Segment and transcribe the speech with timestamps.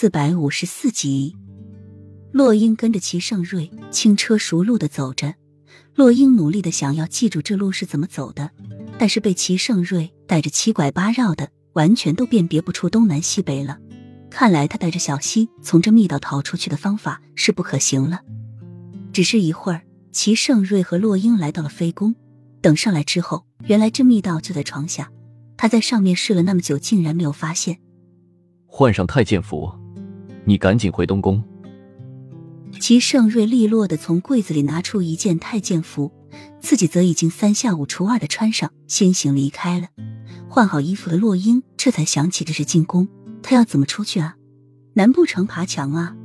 [0.00, 1.36] 四百五十四集，
[2.32, 5.34] 洛英跟着齐盛瑞轻车熟路的走着。
[5.94, 8.50] 洛英努力的想要记住这路是怎么走的，
[8.98, 13.76] 但是被齐盛瑞带着七拐八绕的，完全都辨别不出东南西北了。
[14.30, 18.22] 看来他带着小溪从这密道逃出去的方法是不可行了。
[19.12, 19.82] 只是一会儿，
[20.12, 22.14] 齐盛瑞和洛英来到了飞宫，
[22.62, 25.12] 等上来之后，原来这密道就在床下。
[25.58, 27.80] 他在上面试了那么久，竟然没有发现。
[28.64, 29.70] 换上太监服，
[30.50, 31.40] 你赶紧回东宫。
[32.80, 36.10] 齐盛瑞利落的从柜子里拿出一件太监服，
[36.60, 39.86] 自己则已经三下五除二的穿上，先行离开了。
[40.48, 43.06] 换好衣服的洛英这才想起这是进宫，
[43.44, 44.34] 他要怎么出去啊？
[44.94, 46.16] 难不成爬墙啊？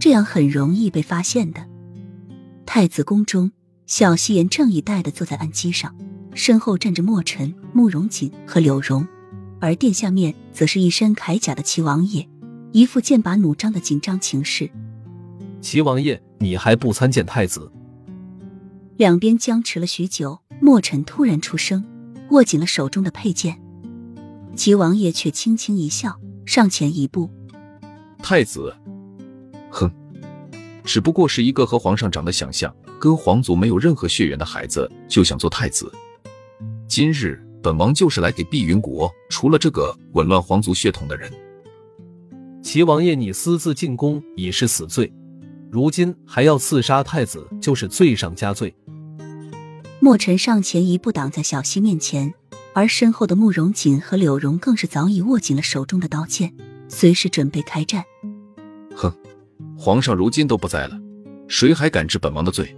[0.00, 1.66] 这样很容易被发现的。
[2.64, 3.52] 太子宫中，
[3.86, 5.94] 小夕颜正以待的坐在案几上，
[6.32, 9.06] 身后站着墨尘、慕容锦和柳荣。
[9.60, 12.26] 而殿下面则是一身铠甲的齐王爷，
[12.72, 14.70] 一副剑拔弩张的紧张情势。
[15.60, 17.70] 齐王爷，你还不参见太子？
[18.96, 21.84] 两边僵持了许久，墨尘突然出声，
[22.30, 23.60] 握紧了手中的佩剑。
[24.54, 27.30] 齐王爷却轻轻一笑，上前一步
[28.22, 28.74] ：“太子，
[29.70, 29.90] 哼，
[30.84, 35.92] 只不过是一个和皇上长得想象、跟皇族没有任何血缘的孩子，就想做太子。
[36.86, 41.30] 今日。”本王就是来给碧云国除了这个紊乱皇族血统的人。
[42.68, 45.10] 齐王爷，你私自进宫已是死罪，
[45.70, 48.76] 如今还要刺杀太子，就是罪上加罪。
[50.00, 52.34] 墨尘上前一步挡在小溪面前，
[52.74, 56.54] 而身后的慕容锦和柳荣更是早已握紧了手中的刀剑，
[56.88, 58.04] 随时准备开战。
[58.94, 59.10] 哼，
[59.74, 61.00] 皇上如今都不在了，
[61.48, 62.76] 谁还敢治本王的罪？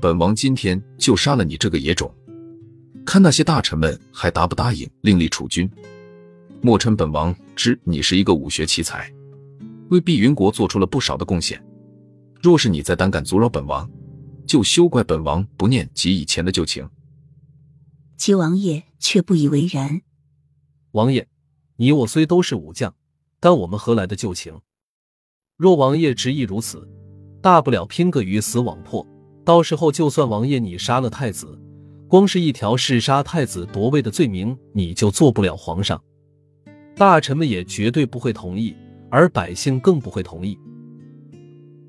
[0.00, 2.08] 本王今天就杀了你这个野种！
[3.04, 5.68] 看那些大臣们还答不答应另立储君？
[6.64, 9.12] 莫称本王知你是一个武学奇才，
[9.90, 11.60] 为碧云国做出了不少的贡献。
[12.40, 13.90] 若是你再胆敢阻扰本王，
[14.46, 16.88] 就休怪本王不念及以前的旧情。
[18.16, 20.02] 齐王爷却不以为然。
[20.92, 21.26] 王爷，
[21.78, 22.94] 你我虽都是武将，
[23.40, 24.60] 但我们何来的旧情？
[25.56, 26.88] 若王爷执意如此，
[27.42, 29.04] 大不了拼个鱼死网破。
[29.44, 31.60] 到时候就算王爷你杀了太子。
[32.06, 36.00] 光是一条弑杀太子夺位的罪名，你就做不了皇上，
[36.94, 38.76] 大臣们也绝对不会同意，
[39.10, 40.58] 而百姓更不会同意。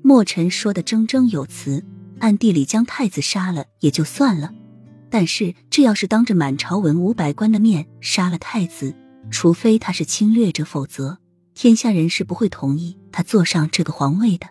[0.02, 1.84] 墨尘说的铮铮有词，
[2.18, 4.52] 暗地里将太子杀了也就算了，
[5.10, 8.94] 但是这要是当着满朝文武百官的面杀了太子，
[9.30, 11.18] 除非他是侵略者，否则
[11.54, 14.46] 天下人是不会同意他坐上这个皇位的。